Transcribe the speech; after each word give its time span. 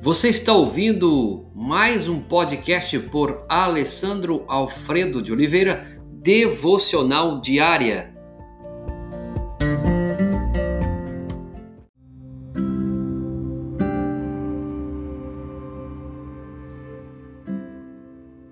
Você 0.00 0.28
está 0.28 0.52
ouvindo 0.52 1.50
mais 1.52 2.06
um 2.06 2.20
podcast 2.20 2.96
por 3.10 3.42
Alessandro 3.48 4.44
Alfredo 4.46 5.20
de 5.20 5.32
Oliveira, 5.32 6.00
Devocional 6.22 7.40
Diária. 7.40 8.14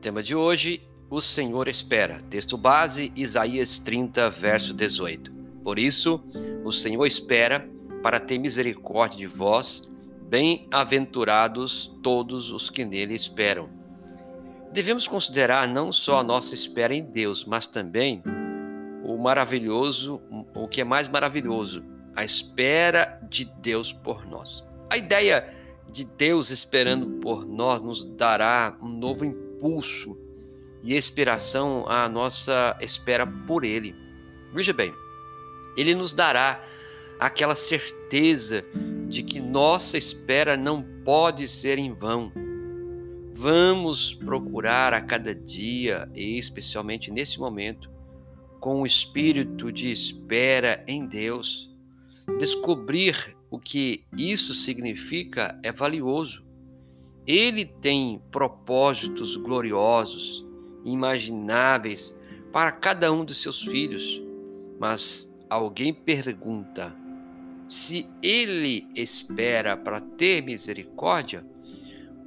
Tema 0.00 0.22
de 0.22 0.34
hoje: 0.34 0.88
O 1.10 1.20
Senhor 1.20 1.68
espera. 1.68 2.22
Texto 2.30 2.56
base: 2.56 3.12
Isaías 3.14 3.78
30, 3.78 4.30
verso 4.30 4.72
18. 4.72 5.30
Por 5.62 5.78
isso, 5.78 6.24
o 6.64 6.72
Senhor 6.72 7.04
espera 7.04 7.68
para 8.02 8.18
ter 8.18 8.38
misericórdia 8.38 9.18
de 9.18 9.26
vós 9.26 9.93
Bem-aventurados 10.28 11.92
todos 12.02 12.50
os 12.50 12.70
que 12.70 12.84
nele 12.84 13.14
esperam. 13.14 13.68
Devemos 14.72 15.06
considerar 15.06 15.68
não 15.68 15.92
só 15.92 16.18
a 16.18 16.24
nossa 16.24 16.54
espera 16.54 16.94
em 16.94 17.02
Deus, 17.02 17.44
mas 17.44 17.66
também 17.66 18.22
o 19.04 19.16
maravilhoso, 19.16 20.20
o 20.54 20.66
que 20.66 20.80
é 20.80 20.84
mais 20.84 21.08
maravilhoso, 21.08 21.84
a 22.16 22.24
espera 22.24 23.20
de 23.28 23.44
Deus 23.44 23.92
por 23.92 24.26
nós. 24.26 24.64
A 24.90 24.96
ideia 24.96 25.54
de 25.90 26.04
Deus 26.04 26.50
esperando 26.50 27.20
por 27.20 27.46
nós 27.46 27.80
nos 27.80 28.02
dará 28.02 28.76
um 28.82 28.88
novo 28.88 29.24
impulso 29.24 30.18
e 30.82 30.96
inspiração 30.96 31.84
à 31.88 32.08
nossa 32.08 32.76
espera 32.80 33.26
por 33.26 33.64
Ele. 33.64 33.94
Veja 34.52 34.72
bem, 34.72 34.92
Ele 35.76 35.94
nos 35.94 36.12
dará 36.12 36.60
aquela 37.20 37.54
certeza 37.54 38.64
de 39.14 39.22
que 39.22 39.38
nossa 39.38 39.96
espera 39.96 40.56
não 40.56 40.82
pode 41.04 41.46
ser 41.46 41.78
em 41.78 41.94
vão. 41.94 42.32
Vamos 43.32 44.12
procurar 44.12 44.92
a 44.92 45.00
cada 45.00 45.32
dia, 45.32 46.10
e 46.12 46.36
especialmente 46.36 47.12
nesse 47.12 47.38
momento, 47.38 47.88
com 48.58 48.82
o 48.82 48.86
espírito 48.86 49.70
de 49.70 49.92
espera 49.92 50.82
em 50.88 51.06
Deus. 51.06 51.70
Descobrir 52.40 53.36
o 53.48 53.56
que 53.56 54.04
isso 54.18 54.52
significa 54.52 55.56
é 55.62 55.70
valioso. 55.70 56.44
Ele 57.24 57.64
tem 57.64 58.20
propósitos 58.32 59.36
gloriosos, 59.36 60.44
imagináveis 60.84 62.18
para 62.52 62.72
cada 62.72 63.12
um 63.12 63.24
de 63.24 63.32
seus 63.32 63.62
filhos. 63.62 64.20
Mas 64.80 65.32
alguém 65.48 65.94
pergunta: 65.94 67.03
se 67.66 68.06
ele 68.22 68.86
espera 68.94 69.76
para 69.76 70.00
ter 70.00 70.42
misericórdia, 70.42 71.44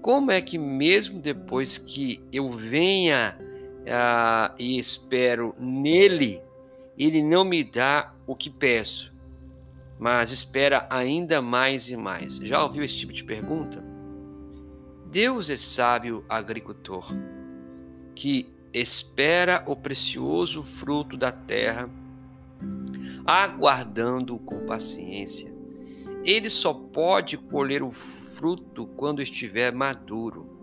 como 0.02 0.32
é 0.32 0.42
que 0.42 0.58
mesmo 0.58 1.20
depois 1.20 1.78
que 1.78 2.24
eu 2.32 2.52
venha 2.52 3.38
uh, 3.40 4.56
e 4.58 4.78
espero 4.80 5.56
nele, 5.60 6.42
ele 6.98 7.22
não 7.22 7.44
me 7.44 7.64
dá 7.64 8.14
o 8.26 8.36
que 8.36 8.50
peço, 8.50 9.14
mas 10.00 10.32
espera 10.32 10.88
ainda 10.90 11.42
mais 11.42 11.90
e 11.90 11.98
mais? 11.98 12.36
Já 12.38 12.64
ouviu 12.64 12.84
esse 12.84 12.98
tipo 12.98 13.14
de 13.14 13.24
pergunta? 13.24 13.84
Deus 15.12 15.50
é 15.50 15.58
sábio 15.58 16.26
agricultor, 16.28 17.08
que 18.14 18.52
espera 18.74 19.64
o 19.66 19.76
precioso 19.76 20.62
fruto 20.62 21.16
da 21.16 21.32
terra 21.32 21.90
aguardando 23.26 24.40
com 24.40 24.66
paciência. 24.66 25.54
Ele 26.24 26.50
só 26.50 26.74
pode 26.74 27.38
colher 27.38 27.84
o 27.84 27.92
fruto 27.92 28.86
quando 28.86 29.22
estiver 29.22 29.74
maduro. 29.74 30.58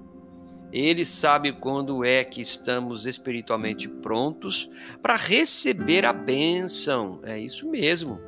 Ele 0.72 1.06
sabe 1.06 1.52
quando 1.52 2.04
é 2.04 2.24
que 2.24 2.40
estamos 2.40 3.06
espiritualmente 3.06 3.88
prontos 3.88 4.68
para 5.00 5.14
receber 5.14 6.04
a 6.04 6.12
bênção. 6.12 7.20
É 7.22 7.38
isso 7.38 7.68
mesmo. 7.68 8.20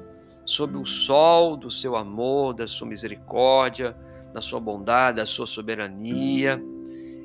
Sob 0.44 0.76
o 0.76 0.84
sol 0.84 1.56
do 1.56 1.70
seu 1.70 1.96
amor, 1.96 2.54
da 2.54 2.68
sua 2.68 2.86
misericórdia, 2.86 3.96
da 4.32 4.40
sua 4.40 4.60
bondade, 4.60 5.16
da 5.16 5.26
sua 5.26 5.46
soberania. 5.46 6.62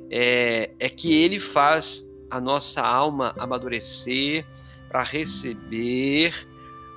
É, 0.09 0.71
é 0.79 0.89
que 0.89 1.13
ele 1.13 1.39
faz 1.39 2.03
a 2.29 2.41
nossa 2.41 2.81
alma 2.81 3.33
amadurecer 3.37 4.45
para 4.91 5.03
receber 5.03 6.33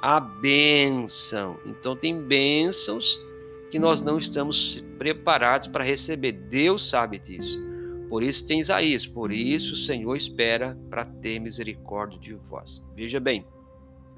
a 0.03 0.19
bênção. 0.19 1.60
Então, 1.65 1.94
tem 1.94 2.21
bênçãos 2.21 3.22
que 3.71 3.78
nós 3.78 4.00
não 4.00 4.19
estamos 4.19 4.84
preparados 4.99 5.69
para 5.69 5.84
receber. 5.84 6.33
Deus 6.33 6.91
sabe 6.91 7.21
disso. 7.21 7.62
Por 8.09 8.22
isso 8.22 8.47
tem 8.47 8.60
Isaías, 8.60 9.06
por 9.06 9.33
isso 9.33 9.75
o 9.75 9.77
Senhor 9.77 10.15
espera 10.16 10.77
para 10.91 11.04
ter 11.04 11.38
misericórdia 11.38 12.19
de 12.19 12.34
vós. 12.34 12.84
Veja 12.97 13.21
bem. 13.21 13.47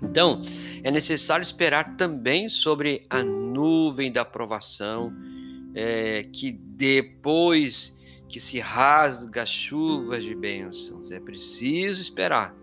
Então, 0.02 0.40
é 0.82 0.90
necessário 0.90 1.42
esperar 1.42 1.96
também 1.96 2.48
sobre 2.48 3.06
a 3.10 3.22
nuvem 3.22 4.10
da 4.10 4.22
aprovação, 4.22 5.12
é, 5.74 6.24
que 6.24 6.50
depois 6.50 7.98
que 8.28 8.40
se 8.40 8.58
rasga 8.58 9.42
as 9.42 9.50
chuvas 9.50 10.24
de 10.24 10.34
bênçãos, 10.34 11.10
é 11.10 11.20
preciso 11.20 12.00
esperar 12.00 12.54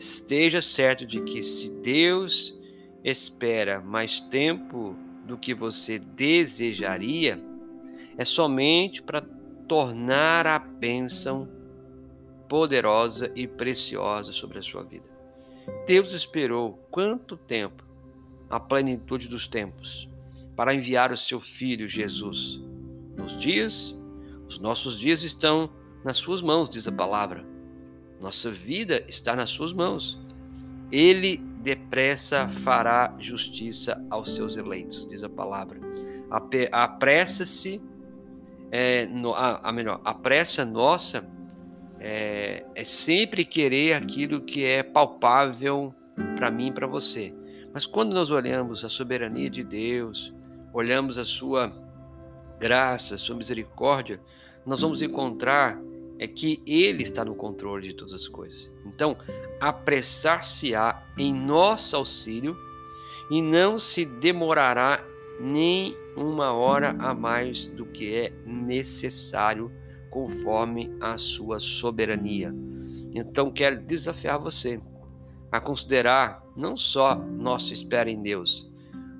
Esteja 0.00 0.62
certo 0.62 1.04
de 1.04 1.20
que 1.20 1.42
se 1.42 1.68
Deus 1.68 2.58
espera 3.04 3.82
mais 3.82 4.18
tempo 4.18 4.96
do 5.26 5.36
que 5.36 5.52
você 5.52 5.98
desejaria, 5.98 7.38
é 8.16 8.24
somente 8.24 9.02
para 9.02 9.20
tornar 9.68 10.46
a 10.46 10.58
bênção 10.58 11.46
poderosa 12.48 13.30
e 13.36 13.46
preciosa 13.46 14.32
sobre 14.32 14.58
a 14.58 14.62
sua 14.62 14.82
vida. 14.82 15.04
Deus 15.86 16.14
esperou 16.14 16.82
quanto 16.90 17.36
tempo? 17.36 17.84
A 18.48 18.58
plenitude 18.58 19.28
dos 19.28 19.46
tempos 19.46 20.08
para 20.56 20.74
enviar 20.74 21.12
o 21.12 21.16
seu 21.16 21.40
filho 21.40 21.86
Jesus. 21.86 22.58
Nos 23.18 23.38
dias, 23.38 24.02
os 24.48 24.58
nossos 24.58 24.98
dias 24.98 25.22
estão 25.24 25.70
nas 26.02 26.16
suas 26.16 26.40
mãos, 26.40 26.70
diz 26.70 26.88
a 26.88 26.92
palavra. 26.92 27.49
Nossa 28.20 28.50
vida 28.50 29.02
está 29.08 29.34
nas 29.34 29.50
suas 29.50 29.72
mãos. 29.72 30.18
Ele 30.92 31.38
depressa 31.62 32.48
fará 32.48 33.14
justiça 33.18 34.02
aos 34.10 34.34
seus 34.34 34.56
eleitos, 34.56 35.08
diz 35.08 35.22
a 35.22 35.28
palavra. 35.28 35.78
Apressa-se, 36.70 37.80
é, 38.70 39.08
a, 39.34 39.68
a, 39.68 39.72
melhor, 39.72 40.00
a 40.04 40.14
pressa 40.14 40.64
nossa 40.64 41.26
é, 41.98 42.64
é 42.74 42.84
sempre 42.84 43.44
querer 43.44 43.94
aquilo 43.94 44.40
que 44.40 44.64
é 44.64 44.82
palpável 44.82 45.94
para 46.36 46.50
mim 46.50 46.68
e 46.68 46.72
para 46.72 46.86
você. 46.86 47.34
Mas 47.72 47.86
quando 47.86 48.12
nós 48.12 48.30
olhamos 48.30 48.84
a 48.84 48.88
soberania 48.88 49.50
de 49.50 49.64
Deus, 49.64 50.34
olhamos 50.72 51.18
a 51.18 51.24
sua 51.24 51.72
graça, 52.58 53.14
a 53.14 53.18
sua 53.18 53.36
misericórdia, 53.36 54.20
nós 54.66 54.80
vamos 54.82 55.02
encontrar 55.02 55.80
é 56.20 56.28
que 56.28 56.62
Ele 56.66 57.02
está 57.02 57.24
no 57.24 57.34
controle 57.34 57.88
de 57.88 57.94
todas 57.94 58.12
as 58.12 58.28
coisas. 58.28 58.70
Então, 58.84 59.16
apressar-se-á 59.58 61.02
em 61.16 61.32
nosso 61.32 61.96
auxílio 61.96 62.54
e 63.30 63.40
não 63.40 63.78
se 63.78 64.04
demorará 64.04 65.02
nem 65.40 65.96
uma 66.14 66.52
hora 66.52 66.90
a 66.98 67.14
mais 67.14 67.68
do 67.68 67.86
que 67.86 68.14
é 68.14 68.32
necessário, 68.44 69.72
conforme 70.10 70.94
a 71.00 71.16
sua 71.16 71.58
soberania. 71.58 72.54
Então, 73.14 73.50
quero 73.50 73.80
desafiar 73.80 74.38
você 74.38 74.78
a 75.50 75.58
considerar 75.58 76.44
não 76.54 76.76
só 76.76 77.14
nossa 77.14 77.72
espera 77.72 78.10
em 78.10 78.20
Deus, 78.20 78.70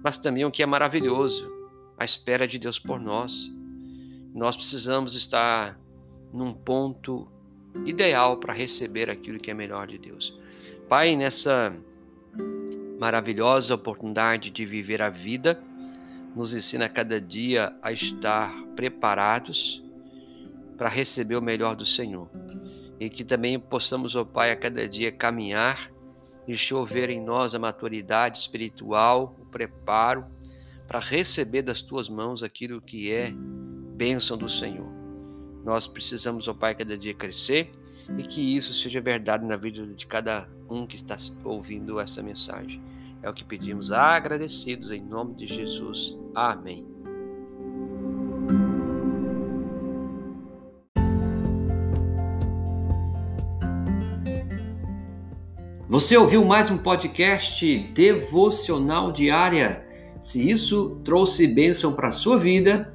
mas 0.05 0.19
também 0.19 0.45
o 0.45 0.51
que 0.51 0.63
é 0.63 0.67
maravilhoso, 0.67 1.51
a 1.97 2.05
espera 2.05 2.47
de 2.47 2.59
Deus 2.59 2.79
por 2.79 3.01
nós. 3.01 3.51
Nós 4.35 4.55
precisamos 4.55 5.15
estar 5.15 5.80
num 6.33 6.53
ponto 6.53 7.29
ideal 7.85 8.37
para 8.37 8.53
receber 8.53 9.11
aquilo 9.11 9.39
que 9.39 9.51
é 9.51 9.55
melhor 9.55 9.87
de 9.87 9.99
Deus. 9.99 10.39
Pai, 10.89 11.17
nessa 11.17 11.73
maravilhosa 12.99 13.75
oportunidade 13.75 14.51
de 14.51 14.65
viver 14.65 15.01
a 15.01 15.09
vida, 15.09 15.63
nos 16.35 16.53
ensina 16.53 16.89
cada 16.89 17.21
dia 17.21 17.75
a 17.83 17.93
estar 17.93 18.53
preparados 18.77 19.83
para 20.77 20.89
receber 20.89 21.37
o 21.37 21.43
melhor 21.43 21.75
do 21.75 21.85
Senhor. 21.85 22.29
E 22.99 23.09
que 23.09 23.25
também 23.25 23.59
possamos, 23.59 24.15
ó 24.15 24.25
Pai, 24.25 24.53
a 24.53 24.57
cada 24.57 24.87
dia 24.89 25.11
caminhar 25.11 25.91
e 26.47 26.55
chover 26.55 27.11
em 27.11 27.21
nós 27.21 27.55
a 27.55 27.59
maturidade 27.59 28.39
espiritual, 28.39 29.37
o 29.41 29.47
preparo 29.47 30.27
para 30.87 30.99
receber 30.99 31.63
das 31.63 31.81
tuas 31.83 32.09
mãos 32.09 32.43
aquilo 32.43 32.81
que 32.81 33.13
é 33.13 33.33
bênção 33.97 34.37
do 34.37 34.49
Senhor. 34.49 35.00
Nós 35.65 35.87
precisamos, 35.87 36.49
ó 36.49 36.55
Pai, 36.55 36.75
cada 36.75 36.97
dia 36.97 37.15
crescer 37.15 37.71
e 38.19 38.23
que 38.23 38.57
isso 38.57 38.73
seja 38.73 39.01
verdade 39.01 39.45
na 39.45 39.57
vida 39.57 39.87
de 39.87 40.07
cada 40.07 40.49
um 40.69 40.87
que 40.87 40.97
está 40.97 41.17
ouvindo 41.45 42.01
essa 42.01 42.23
mensagem. 42.23 42.83
É 43.23 43.29
o 43.29 43.35
que 43.35 43.45
pedimos 43.45 43.93
agradecidos 43.93 44.91
em 44.91 45.03
nome 45.03 45.35
de 45.35 45.47
Jesus. 45.47 46.19
Amém. 46.35 46.87
Você 55.89 56.17
ouviu 56.17 56.45
mais 56.45 56.71
um 56.71 56.79
podcast 56.79 57.79
devocional 57.93 59.11
diária? 59.11 59.85
Se 60.21 60.49
isso 60.49 61.01
trouxe 61.05 61.47
bênção 61.49 61.93
para 61.93 62.09
a 62.09 62.13
sua 62.13 62.39
vida, 62.39 62.95